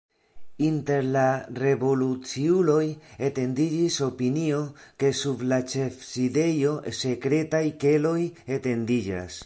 Inter 0.67 1.03
la 1.15 1.25
revoluciuloj 1.63 2.87
etendiĝis 3.27 3.99
opinio, 4.07 4.63
ke 5.03 5.13
sub 5.23 5.45
la 5.53 5.61
ĉefsidejo 5.75 6.75
sekretaj 7.03 7.65
keloj 7.85 8.19
etendiĝas. 8.59 9.39